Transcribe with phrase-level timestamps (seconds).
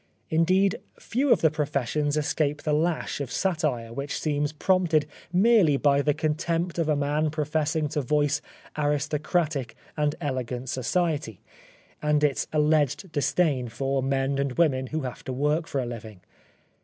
[0.31, 6.01] Indeed, few of the professions escape the lash of satire which seems prompted merely by
[6.01, 8.41] the contempt of a man professing to voice
[8.75, 11.39] aristocratic and elegant society,
[12.01, 16.21] and its alleged disdain for men and women who have to work for a living.